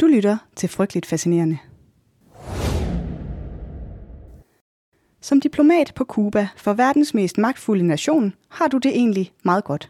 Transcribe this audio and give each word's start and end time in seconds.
Du 0.00 0.06
lytter 0.06 0.36
til 0.56 0.68
Frygteligt 0.68 1.06
Fascinerende. 1.06 1.58
Som 5.20 5.40
diplomat 5.40 5.92
på 5.94 6.04
Cuba 6.04 6.48
for 6.56 6.72
verdens 6.72 7.14
mest 7.14 7.38
magtfulde 7.38 7.86
nation, 7.86 8.34
har 8.48 8.68
du 8.68 8.78
det 8.78 8.90
egentlig 8.90 9.32
meget 9.42 9.64
godt. 9.64 9.88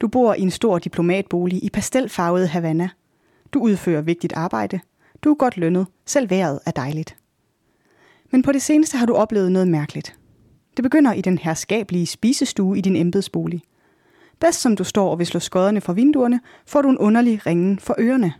Du 0.00 0.08
bor 0.08 0.34
i 0.34 0.40
en 0.40 0.50
stor 0.50 0.78
diplomatbolig 0.78 1.64
i 1.64 1.70
pastelfarvet 1.70 2.48
Havana. 2.48 2.88
Du 3.52 3.60
udfører 3.60 4.02
vigtigt 4.02 4.32
arbejde. 4.32 4.80
Du 5.22 5.30
er 5.30 5.34
godt 5.34 5.56
lønnet. 5.56 5.86
Selv 6.06 6.30
vejret 6.30 6.60
er 6.66 6.70
dejligt. 6.70 7.16
Men 8.30 8.42
på 8.42 8.52
det 8.52 8.62
seneste 8.62 8.96
har 8.96 9.06
du 9.06 9.14
oplevet 9.14 9.52
noget 9.52 9.68
mærkeligt. 9.68 10.18
Det 10.76 10.82
begynder 10.82 11.12
i 11.12 11.20
den 11.20 11.38
herskabelige 11.38 12.06
spisestue 12.06 12.78
i 12.78 12.80
din 12.80 12.96
embedsbolig. 12.96 13.62
Bedst 14.40 14.60
som 14.60 14.76
du 14.76 14.84
står 14.84 15.10
og 15.10 15.18
vil 15.18 15.26
slå 15.26 15.40
skodderne 15.40 15.80
fra 15.80 15.92
vinduerne, 15.92 16.40
får 16.66 16.82
du 16.82 16.88
en 16.88 16.98
underlig 16.98 17.46
ringen 17.46 17.78
for 17.78 17.94
ørerne. 17.98 18.32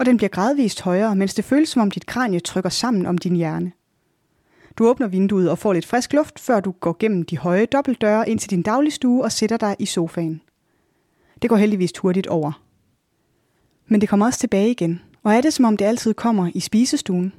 Og 0.00 0.06
den 0.06 0.16
bliver 0.16 0.28
gradvist 0.28 0.80
højere, 0.80 1.16
mens 1.16 1.34
det 1.34 1.44
føles 1.44 1.68
som 1.68 1.82
om 1.82 1.90
dit 1.90 2.06
kranie 2.06 2.40
trykker 2.40 2.70
sammen 2.70 3.06
om 3.06 3.18
din 3.18 3.36
hjerne. 3.36 3.72
Du 4.78 4.88
åbner 4.88 5.08
vinduet 5.08 5.50
og 5.50 5.58
får 5.58 5.72
lidt 5.72 5.86
frisk 5.86 6.12
luft, 6.12 6.38
før 6.38 6.60
du 6.60 6.70
går 6.70 6.96
gennem 6.98 7.22
de 7.22 7.38
høje 7.38 7.66
dobbeltdøre 7.66 8.28
ind 8.28 8.38
til 8.38 8.50
din 8.50 8.62
dagligstue 8.62 9.24
og 9.24 9.32
sætter 9.32 9.56
dig 9.56 9.76
i 9.78 9.86
sofaen. 9.86 10.40
Det 11.42 11.50
går 11.50 11.56
heldigvis 11.56 11.92
hurtigt 11.98 12.26
over. 12.26 12.62
Men 13.86 14.00
det 14.00 14.08
kommer 14.08 14.26
også 14.26 14.38
tilbage 14.38 14.70
igen, 14.70 15.00
og 15.22 15.34
er 15.34 15.40
det 15.40 15.52
som 15.52 15.64
om 15.64 15.76
det 15.76 15.84
altid 15.84 16.14
kommer 16.14 16.50
i 16.54 16.60
spisestuen? 16.60 17.32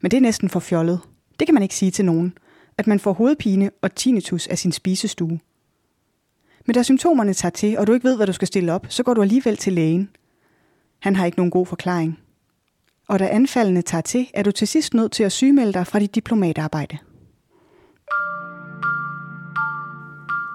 Men 0.00 0.10
det 0.10 0.16
er 0.16 0.20
næsten 0.20 0.48
for 0.48 0.60
fjollet. 0.60 1.00
Det 1.38 1.46
kan 1.46 1.54
man 1.54 1.62
ikke 1.62 1.74
sige 1.74 1.90
til 1.90 2.04
nogen, 2.04 2.38
at 2.78 2.86
man 2.86 3.00
får 3.00 3.12
hovedpine 3.12 3.70
og 3.82 3.94
tinnitus 3.94 4.46
af 4.46 4.58
sin 4.58 4.72
spisestue. 4.72 5.40
Men 6.66 6.74
da 6.74 6.82
symptomerne 6.82 7.34
tager 7.34 7.50
til, 7.50 7.78
og 7.78 7.86
du 7.86 7.92
ikke 7.92 8.08
ved, 8.08 8.16
hvad 8.16 8.26
du 8.26 8.32
skal 8.32 8.48
stille 8.48 8.72
op, 8.72 8.86
så 8.88 9.02
går 9.02 9.14
du 9.14 9.22
alligevel 9.22 9.56
til 9.56 9.72
lægen. 9.72 10.10
Han 11.00 11.16
har 11.16 11.26
ikke 11.26 11.38
nogen 11.38 11.50
god 11.50 11.66
forklaring. 11.66 12.18
Og 13.08 13.18
da 13.18 13.28
anfaldene 13.28 13.82
tager 13.82 14.02
til, 14.02 14.30
er 14.34 14.42
du 14.42 14.50
til 14.50 14.68
sidst 14.68 14.94
nødt 14.94 15.12
til 15.12 15.22
at 15.22 15.32
sygemelde 15.32 15.72
dig 15.72 15.86
fra 15.86 15.98
dit 15.98 16.14
diplomatarbejde. 16.14 16.98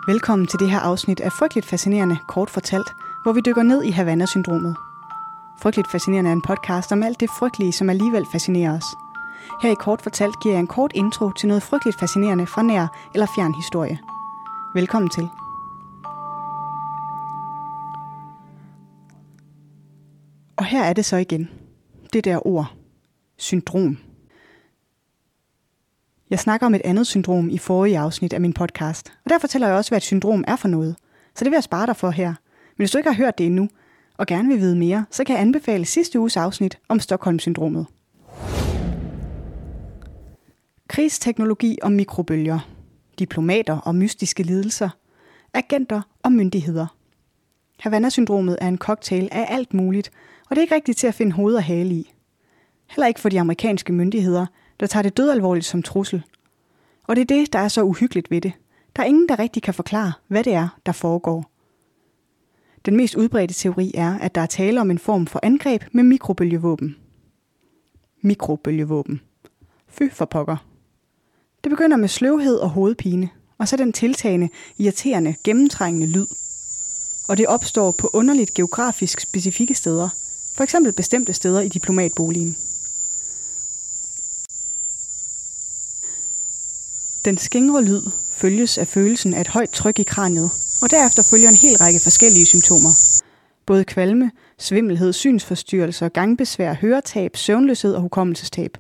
Velkommen 0.08 0.48
til 0.48 0.60
det 0.60 0.70
her 0.70 0.80
afsnit 0.80 1.20
af 1.20 1.32
Frygteligt 1.32 1.66
Fascinerende, 1.66 2.18
kort 2.28 2.50
fortalt, 2.50 2.88
hvor 3.24 3.34
vi 3.34 3.42
dykker 3.46 3.64
ned 3.64 3.84
i 3.84 3.90
Havana-syndromet. 3.90 4.76
Frygteligt 5.62 5.92
Fascinerende 5.92 6.30
er 6.30 6.34
en 6.34 6.42
podcast 6.42 6.92
om 6.92 7.04
alt 7.04 7.20
det 7.20 7.30
frygtelige, 7.40 7.72
som 7.72 7.90
alligevel 7.90 8.26
fascinerer 8.32 8.78
os. 8.78 8.86
Her 9.62 9.72
i 9.72 9.76
Kort 9.76 10.02
Fortalt 10.02 10.40
giver 10.44 10.56
jeg 10.56 10.60
en 10.60 10.68
kort 10.68 10.92
intro 10.96 11.32
til 11.32 11.48
noget 11.48 11.64
frygteligt 11.64 12.00
fascinerende 12.00 12.48
fra 12.48 12.62
nær 12.62 12.88
eller 13.14 13.28
fjern 13.36 13.54
historie. 13.54 14.00
Velkommen 14.74 15.10
til. 15.10 15.30
Her 20.72 20.84
er 20.84 20.94
det 20.94 21.06
så 21.06 21.18
igen. 21.18 21.50
Det 22.14 22.26
der 22.26 22.48
ord. 22.48 22.76
Syndrom. 23.38 23.98
Jeg 26.30 26.40
snakker 26.40 26.68
om 26.68 26.74
et 26.74 26.82
andet 26.86 27.08
syndrom 27.08 27.50
i 27.50 27.58
forrige 27.58 28.00
afsnit 28.00 28.34
af 28.34 28.42
min 28.42 28.54
podcast, 28.54 29.14
og 29.24 29.30
der 29.30 29.40
fortæller 29.40 29.68
jeg 29.68 29.78
også, 29.78 29.92
hvad 29.92 29.98
et 29.98 30.04
syndrom 30.04 30.44
er 30.48 30.56
for 30.56 30.68
noget. 30.68 30.96
Så 31.36 31.44
det 31.44 31.52
vil 31.52 31.56
jeg 31.56 31.64
spare 31.64 31.86
dig 31.86 31.96
for 31.96 32.10
her. 32.10 32.28
Men 32.28 32.76
hvis 32.78 32.92
du 32.92 32.98
ikke 32.98 33.10
har 33.10 33.18
hørt 33.18 33.38
det 33.38 33.46
endnu, 33.46 33.70
og 34.18 34.28
gerne 34.28 34.48
vil 34.48 34.60
vide 34.60 34.76
mere, 34.76 35.06
så 35.12 35.24
kan 35.24 35.34
jeg 35.34 35.42
anbefale 35.42 35.86
sidste 35.86 36.20
uges 36.20 36.38
afsnit 36.38 36.80
om 36.90 37.00
Stockholm-syndromet. 37.00 37.86
Krigsteknologi 40.88 41.78
og 41.82 41.92
mikrobølger. 41.92 42.60
Diplomater 43.20 43.78
og 43.78 43.96
mystiske 43.96 44.44
lidelser. 44.44 44.90
Agenter 45.54 46.02
og 46.24 46.32
myndigheder. 46.32 46.88
Havana-syndromet 47.80 48.58
er 48.62 48.68
en 48.68 48.78
cocktail 48.78 49.30
af 49.32 49.46
alt 49.50 49.74
muligt, 49.74 50.12
og 50.52 50.56
det 50.56 50.62
er 50.62 50.64
ikke 50.64 50.76
rigtigt 50.76 50.98
til 50.98 51.08
at 51.08 51.14
finde 51.14 51.32
hoved 51.32 51.56
og 51.56 51.64
hale 51.64 51.94
i. 51.94 52.14
Heller 52.90 53.08
ikke 53.08 53.20
for 53.20 53.30
de 53.30 53.40
amerikanske 53.40 53.94
myndigheder, 53.94 54.46
der 54.80 54.88
tager 54.88 55.04
det 55.04 55.18
dødalvorligt 55.18 55.66
som 55.66 55.84
trussel. 55.84 56.24
Og 57.04 57.16
det 57.16 57.22
er 57.22 57.26
det, 57.26 57.54
der 57.54 57.60
er 57.60 57.68
så 57.68 57.84
uhyggeligt 57.84 58.32
ved 58.32 58.42
det. 58.42 58.54
Der 58.96 59.04
er 59.04 59.08
ingen, 59.08 59.30
der 59.30 59.40
rigtig 59.40 59.64
kan 59.64 59.74
forklare, 59.74 60.14
hvad 60.28 60.44
det 60.44 60.54
er, 60.54 60.68
der 60.86 60.92
foregår. 60.92 61.52
Den 62.86 62.98
mest 62.98 63.16
udbredte 63.16 63.54
teori 63.54 63.92
er, 63.94 64.20
at 64.20 64.36
der 64.36 64.42
er 64.42 64.46
tale 64.46 64.82
om 64.82 64.92
en 64.92 65.00
form 65.00 65.28
for 65.28 65.40
angreb 65.44 65.84
med 65.92 66.04
mikrobølgevåben. 66.04 66.96
Mikrobølgevåben. 68.22 69.22
Fy 69.88 70.04
for 70.12 70.26
pokker. 70.26 70.58
Det 71.64 71.70
begynder 71.70 71.98
med 71.98 72.08
sløvhed 72.08 72.58
og 72.58 72.70
hovedpine, 72.70 73.30
og 73.58 73.68
så 73.68 73.78
den 73.78 73.94
tiltagende, 73.94 74.50
irriterende, 74.78 75.36
gennemtrængende 75.44 76.08
lyd. 76.08 76.28
Og 77.30 77.38
det 77.38 77.48
opstår 77.48 77.94
på 78.00 78.10
underligt 78.14 78.54
geografisk 78.54 79.20
specifikke 79.20 79.74
steder, 79.74 80.10
for 80.56 80.64
eksempel 80.64 80.94
bestemte 80.94 81.34
steder 81.34 81.62
i 81.62 81.68
diplomatboligen. 81.68 82.58
Den 87.26 87.38
skingre 87.38 87.84
lyd 87.84 88.02
følges 88.34 88.78
af 88.78 88.88
følelsen 88.88 89.34
af 89.34 89.42
et 89.42 89.48
højt 89.48 89.70
tryk 89.70 90.00
i 90.00 90.04
kraniet, 90.04 90.52
og 90.82 90.92
derefter 90.92 91.24
følger 91.32 91.50
en 91.50 91.56
hel 91.56 91.78
række 91.78 92.00
forskellige 92.04 92.46
symptomer. 92.46 92.90
Både 93.66 93.84
kvalme, 93.84 94.32
svimmelhed, 94.58 95.14
synsforstyrrelser, 95.14 96.10
gangbesvær, 96.10 96.74
høretab, 96.74 97.38
søvnløshed 97.38 97.94
og 97.94 98.02
hukommelsestab. 98.02 98.78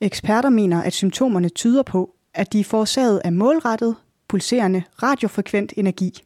Eksperter 0.00 0.50
mener, 0.50 0.82
at 0.82 0.92
symptomerne 0.92 1.48
tyder 1.48 1.82
på, 1.82 2.14
at 2.34 2.52
de 2.52 2.60
er 2.60 2.64
forårsaget 2.64 3.20
af 3.24 3.32
målrettet, 3.32 3.96
pulserende, 4.28 4.82
radiofrekvent 5.02 5.72
energi. 5.76 6.22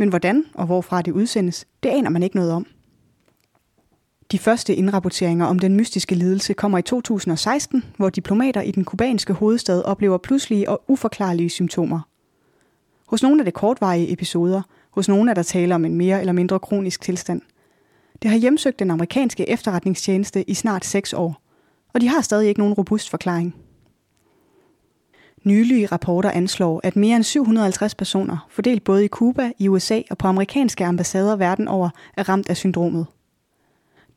Men 0.00 0.08
hvordan 0.08 0.44
og 0.54 0.66
hvorfra 0.66 1.02
det 1.02 1.12
udsendes, 1.12 1.66
det 1.82 1.88
aner 1.88 2.10
man 2.10 2.22
ikke 2.22 2.36
noget 2.36 2.52
om. 2.52 2.66
De 4.32 4.38
første 4.38 4.74
indrapporteringer 4.74 5.46
om 5.46 5.58
den 5.58 5.74
mystiske 5.76 6.14
lidelse 6.14 6.54
kommer 6.54 6.78
i 6.78 6.82
2016, 6.82 7.84
hvor 7.96 8.10
diplomater 8.10 8.60
i 8.60 8.70
den 8.70 8.84
kubanske 8.84 9.32
hovedstad 9.32 9.82
oplever 9.82 10.18
pludselige 10.18 10.70
og 10.70 10.82
uforklarlige 10.88 11.50
symptomer. 11.50 12.00
Hos 13.06 13.22
nogle 13.22 13.40
er 13.40 13.44
det 13.44 13.54
kortvarige 13.54 14.12
episoder, 14.12 14.62
hos 14.90 15.08
nogle 15.08 15.30
er 15.30 15.34
der 15.34 15.42
tale 15.42 15.74
om 15.74 15.84
en 15.84 15.94
mere 15.94 16.20
eller 16.20 16.32
mindre 16.32 16.58
kronisk 16.58 17.00
tilstand. 17.00 17.42
Det 18.22 18.30
har 18.30 18.38
hjemsøgt 18.38 18.78
den 18.78 18.90
amerikanske 18.90 19.48
efterretningstjeneste 19.48 20.50
i 20.50 20.54
snart 20.54 20.84
seks 20.84 21.12
år, 21.12 21.42
og 21.94 22.00
de 22.00 22.08
har 22.08 22.20
stadig 22.20 22.48
ikke 22.48 22.60
nogen 22.60 22.74
robust 22.74 23.10
forklaring. 23.10 23.54
Nylige 25.44 25.86
rapporter 25.86 26.30
anslår, 26.30 26.80
at 26.84 26.96
mere 26.96 27.16
end 27.16 27.24
750 27.24 27.94
personer, 27.94 28.46
fordelt 28.50 28.84
både 28.84 29.04
i 29.04 29.08
Cuba, 29.08 29.52
i 29.58 29.68
USA 29.68 30.02
og 30.10 30.18
på 30.18 30.28
amerikanske 30.28 30.84
ambassader 30.84 31.36
verden 31.36 31.68
over, 31.68 31.90
er 32.16 32.28
ramt 32.28 32.50
af 32.50 32.56
syndromet. 32.56 33.06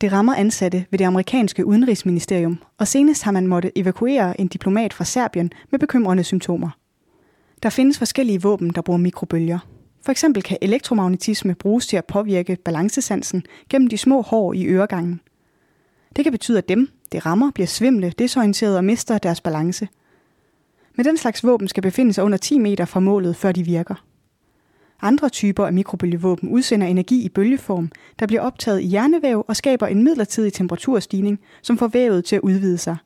Det 0.00 0.12
rammer 0.12 0.34
ansatte 0.34 0.84
ved 0.90 0.98
det 0.98 1.04
amerikanske 1.04 1.66
udenrigsministerium, 1.66 2.58
og 2.78 2.88
senest 2.88 3.22
har 3.22 3.32
man 3.32 3.46
måtte 3.46 3.78
evakuere 3.78 4.40
en 4.40 4.48
diplomat 4.48 4.92
fra 4.92 5.04
Serbien 5.04 5.52
med 5.70 5.78
bekymrende 5.78 6.24
symptomer. 6.24 6.70
Der 7.62 7.70
findes 7.70 7.98
forskellige 7.98 8.42
våben, 8.42 8.70
der 8.70 8.82
bruger 8.82 8.98
mikrobølger. 8.98 9.58
For 10.04 10.12
eksempel 10.12 10.42
kan 10.42 10.58
elektromagnetisme 10.62 11.54
bruges 11.54 11.86
til 11.86 11.96
at 11.96 12.04
påvirke 12.04 12.56
balancesansen 12.64 13.42
gennem 13.68 13.88
de 13.88 13.98
små 13.98 14.22
hår 14.22 14.52
i 14.52 14.66
øregangen. 14.66 15.20
Det 16.16 16.24
kan 16.24 16.32
betyde, 16.32 16.58
at 16.58 16.68
dem, 16.68 16.88
det 17.12 17.26
rammer, 17.26 17.50
bliver 17.50 17.66
svimle, 17.66 18.12
desorienterede 18.18 18.76
og 18.76 18.84
mister 18.84 19.18
deres 19.18 19.40
balance. 19.40 19.88
Men 20.96 21.06
den 21.06 21.16
slags 21.16 21.44
våben 21.44 21.68
skal 21.68 21.82
befinde 21.82 22.12
sig 22.12 22.24
under 22.24 22.38
10 22.38 22.58
meter 22.58 22.84
fra 22.84 23.00
målet, 23.00 23.36
før 23.36 23.52
de 23.52 23.64
virker. 23.64 24.04
Andre 25.02 25.28
typer 25.28 25.66
af 25.66 25.72
mikrobølgevåben 25.72 26.48
udsender 26.48 26.86
energi 26.86 27.24
i 27.24 27.28
bølgeform, 27.28 27.90
der 28.18 28.26
bliver 28.26 28.42
optaget 28.42 28.80
i 28.80 28.86
hjernevæv 28.86 29.44
og 29.48 29.56
skaber 29.56 29.86
en 29.86 30.04
midlertidig 30.04 30.52
temperaturstigning, 30.52 31.40
som 31.62 31.78
får 31.78 31.88
vævet 31.88 32.24
til 32.24 32.36
at 32.36 32.42
udvide 32.42 32.78
sig. 32.78 32.96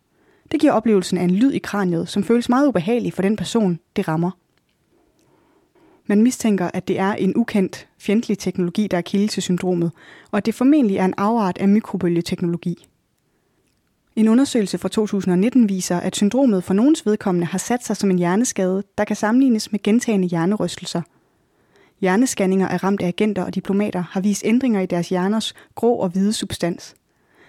Det 0.53 0.61
giver 0.61 0.73
oplevelsen 0.73 1.19
af 1.19 1.25
en 1.25 1.31
lyd 1.31 1.53
i 1.53 1.59
kraniet, 1.59 2.09
som 2.09 2.25
føles 2.25 2.49
meget 2.49 2.69
ubehagelig 2.69 3.13
for 3.13 3.23
den 3.23 3.37
person, 3.37 3.79
det 3.97 4.09
rammer. 4.09 4.31
Man 6.07 6.23
mistænker, 6.23 6.71
at 6.75 6.89
det 6.89 6.99
er 6.99 7.13
en 7.13 7.37
ukendt, 7.37 7.89
fjendtlig 7.99 8.39
teknologi, 8.39 8.87
der 8.87 8.97
er 8.97 9.03
kilde 9.03 9.29
til 9.29 9.43
syndromet, 9.43 9.93
og 10.31 10.37
at 10.37 10.47
det 10.47 10.55
formentlig 10.55 10.97
er 10.97 11.05
en 11.05 11.15
afart 11.17 11.59
af 11.59 11.69
mikrobølgeteknologi. 11.69 12.87
En 14.17 14.29
undersøgelse 14.29 14.79
fra 14.79 14.89
2019 14.89 15.69
viser, 15.69 15.97
at 15.97 16.17
syndromet 16.17 16.65
for 16.65 16.75
nogens 16.75 17.07
vedkommende 17.07 17.47
har 17.47 17.59
sat 17.59 17.85
sig 17.85 17.97
som 17.97 18.11
en 18.11 18.19
hjerneskade, 18.19 18.83
der 18.99 19.05
kan 19.05 19.17
sammenlignes 19.17 19.73
med 19.73 19.83
gentagende 19.83 20.29
hjernerystelser. 20.29 21.03
Hjernescanninger 22.01 22.69
af 22.69 22.85
ramte 22.85 23.05
agenter 23.05 23.43
og 23.43 23.55
diplomater 23.55 24.05
har 24.11 24.21
vist 24.21 24.43
ændringer 24.45 24.81
i 24.81 24.87
deres 24.87 25.09
hjerners 25.09 25.55
grå 25.75 25.95
og 25.95 26.09
hvide 26.09 26.33
substans. 26.33 26.95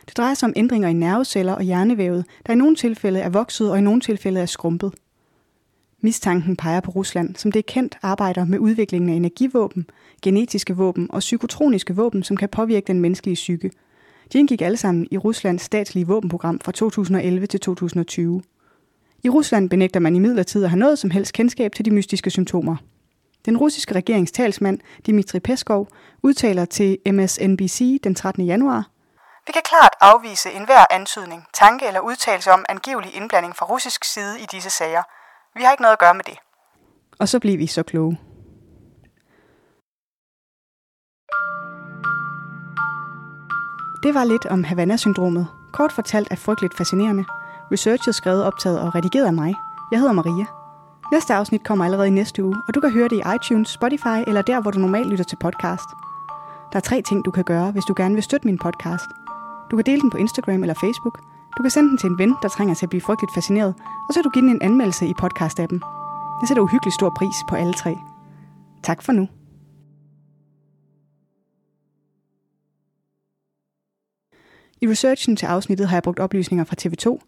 Det 0.06 0.18
drejer 0.18 0.34
sig 0.34 0.48
om 0.48 0.54
ændringer 0.56 0.90
i 0.90 0.94
nerveceller 0.94 1.54
og 1.54 1.64
hjernevævet, 1.64 2.26
der 2.46 2.54
i 2.54 2.56
nogle 2.56 2.76
tilfælde 2.76 3.20
er 3.20 3.30
vokset 3.30 3.72
og 3.72 3.78
i 3.78 3.82
nogle 3.82 4.02
tilfælde 4.02 4.40
er 4.40 4.46
skrumpet. 4.46 4.94
Mistanken 6.02 6.56
peger 6.56 6.80
på 6.80 6.92
Rusland, 6.92 7.36
som 7.36 7.52
det 7.52 7.60
er 7.60 7.74
kendt 7.74 7.98
arbejder 8.02 8.46
med 8.46 8.60
udviklingen 8.60 9.10
af 9.10 9.14
energivåben, 9.14 9.90
genetiske 10.22 10.76
våben 10.76 11.12
og 11.12 11.20
psykotroniske 11.20 11.96
våben, 11.96 12.24
som 12.24 12.38
kan 12.38 12.50
påvirke 12.50 12.88
den 12.88 13.00
menneskelige 13.00 13.36
psyke– 13.36 13.72
de 14.34 14.40
indgik 14.40 14.62
alle 14.62 14.78
sammen 14.78 15.08
i 15.12 15.18
Ruslands 15.18 15.62
statslige 15.62 16.08
våbenprogram 16.08 16.60
fra 16.60 16.72
2011 16.72 17.48
til 17.48 17.60
2020. 17.60 18.42
I 19.24 19.30
Rusland 19.30 19.70
benægter 19.70 20.00
man 20.00 20.16
i 20.16 20.20
midlertid 20.20 20.64
at 20.64 20.70
have 20.70 20.80
noget 20.80 21.00
som 21.00 21.10
helst 21.10 21.34
kendskab 21.34 21.76
til 21.76 21.86
de 21.86 21.92
mystiske 21.92 22.30
symptomer. 22.30 22.76
Den 23.46 23.58
russiske 23.58 23.96
regeringstalsmand 23.96 24.80
Dmitri 25.06 25.40
Peskov 25.40 25.88
udtaler 26.24 26.66
til 26.66 26.98
MSNBC 27.06 28.00
den 28.04 28.16
13. 28.16 28.46
januar, 28.46 28.90
vi 29.48 29.52
kan 29.52 29.62
klart 29.66 29.94
afvise 30.02 30.52
enhver 30.52 30.86
antydning, 30.90 31.46
tanke 31.54 31.88
eller 31.88 32.00
udtalelse 32.00 32.52
om 32.52 32.66
angivelig 32.70 33.16
indblanding 33.16 33.56
fra 33.56 33.66
russisk 33.66 34.04
side 34.04 34.40
i 34.40 34.46
disse 34.52 34.70
sager. 34.70 35.04
Vi 35.56 35.64
har 35.64 35.72
ikke 35.72 35.82
noget 35.82 35.94
at 35.94 36.00
gøre 36.00 36.14
med 36.14 36.24
det. 36.24 36.38
Og 37.20 37.30
så 37.30 37.40
bliver 37.40 37.58
vi 37.58 37.68
så 37.68 37.84
kloge. 37.84 38.18
Det 44.04 44.14
var 44.14 44.24
lidt 44.24 44.46
om 44.46 44.64
Havana-syndromet. 44.64 45.48
Kort 45.72 45.92
fortalt 45.92 46.28
er 46.32 46.36
frygteligt 46.36 46.78
fascinerende. 46.78 47.26
Researchet 47.72 48.16
skrevet, 48.16 48.44
optaget 48.44 48.80
og 48.80 48.96
redigeret 48.96 49.26
af 49.26 49.34
mig. 49.34 49.54
Jeg 49.92 50.00
hedder 50.00 50.14
Maria. 50.14 50.46
Næste 51.12 51.34
afsnit 51.34 51.64
kommer 51.64 51.86
allerede 51.86 52.08
i 52.08 52.12
næste 52.12 52.44
uge, 52.44 52.56
og 52.68 52.76
du 52.76 52.80
kan 52.80 52.92
høre 52.92 53.08
det 53.10 53.18
i 53.18 53.24
iTunes, 53.36 53.70
Spotify 53.70 54.18
eller 54.28 54.42
der, 54.42 54.62
hvor 54.62 54.72
du 54.72 54.80
normalt 54.80 55.10
lytter 55.10 55.24
til 55.26 55.36
podcast. 55.36 55.90
Der 56.72 56.78
er 56.78 56.80
tre 56.90 57.02
ting, 57.02 57.26
du 57.26 57.32
kan 57.32 57.44
gøre, 57.44 57.72
hvis 57.72 57.84
du 57.84 57.94
gerne 57.98 58.14
vil 58.14 58.24
støtte 58.24 58.48
min 58.48 58.58
podcast. 58.58 59.06
Du 59.72 59.76
kan 59.76 59.86
dele 59.86 60.02
den 60.02 60.10
på 60.10 60.18
Instagram 60.18 60.64
eller 60.64 60.74
Facebook. 60.74 61.20
Du 61.58 61.64
kan 61.64 61.72
sende 61.72 61.90
den 61.90 61.98
til 61.98 62.10
en 62.10 62.18
ven, 62.18 62.36
der 62.42 62.50
trænger 62.50 62.76
til 62.76 62.86
at 62.86 62.90
blive 62.90 63.02
frygteligt 63.02 63.34
fascineret, 63.34 63.74
og 64.08 64.14
så 64.14 64.20
kan 64.20 64.24
du 64.24 64.30
give 64.30 64.46
den 64.46 64.56
en 64.56 64.62
anmeldelse 64.62 65.08
i 65.08 65.14
podcast-appen. 65.22 65.80
Jeg 66.42 66.48
sætter 66.48 66.64
uhyggelig 66.64 66.94
stor 66.94 67.14
pris 67.18 67.36
på 67.50 67.56
alle 67.56 67.74
tre. 67.74 67.98
Tak 68.84 69.04
for 69.04 69.12
nu. 69.12 69.28
I 74.82 74.88
researchen 74.88 75.36
til 75.36 75.46
afsnittet 75.46 75.88
har 75.88 75.96
jeg 75.96 76.04
brugt 76.04 76.20
oplysninger 76.20 76.66
fra 76.66 76.76
TV2, 76.82 77.20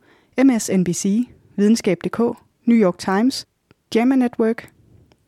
MSNBC, 0.43 1.27
Videnskab.dk, 1.55 2.19
New 2.65 2.77
York 2.77 2.97
Times, 2.97 3.47
Gemma 3.91 4.15
Network, 4.15 4.71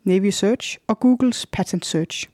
Navy 0.03 0.29
Search 0.29 0.77
og 0.87 0.99
Googles 0.99 1.45
Patent 1.45 1.85
Search. 1.85 2.29